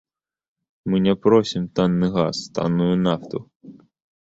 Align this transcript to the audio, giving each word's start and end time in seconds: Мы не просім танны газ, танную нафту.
Мы 0.91 1.01
не 1.07 1.13
просім 1.25 1.67
танны 1.81 2.11
газ, 2.17 2.41
танную 2.57 2.91
нафту. 3.07 3.45